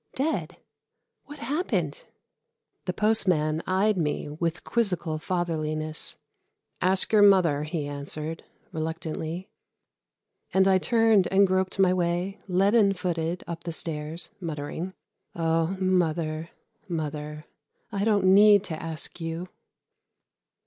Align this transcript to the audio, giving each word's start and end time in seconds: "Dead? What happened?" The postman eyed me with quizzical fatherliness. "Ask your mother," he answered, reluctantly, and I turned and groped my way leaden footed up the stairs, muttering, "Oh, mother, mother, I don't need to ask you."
"Dead? 0.15 0.57
What 1.25 1.37
happened?" 1.37 2.05
The 2.85 2.91
postman 2.93 3.61
eyed 3.67 3.97
me 3.97 4.29
with 4.29 4.63
quizzical 4.63 5.19
fatherliness. 5.19 6.17
"Ask 6.81 7.13
your 7.13 7.21
mother," 7.21 7.61
he 7.65 7.85
answered, 7.85 8.43
reluctantly, 8.71 9.47
and 10.55 10.67
I 10.67 10.79
turned 10.79 11.27
and 11.27 11.45
groped 11.45 11.77
my 11.77 11.93
way 11.93 12.39
leaden 12.47 12.93
footed 12.93 13.43
up 13.45 13.63
the 13.63 13.71
stairs, 13.71 14.31
muttering, 14.39 14.95
"Oh, 15.35 15.77
mother, 15.79 16.49
mother, 16.87 17.45
I 17.91 18.03
don't 18.03 18.25
need 18.33 18.63
to 18.63 18.81
ask 18.81 19.21
you." 19.21 19.49